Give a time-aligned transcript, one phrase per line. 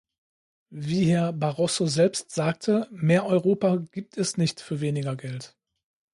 [0.71, 5.55] Wie Herr Barroso selbst sagte, mehr Europa gibt es nicht für weniger Geld.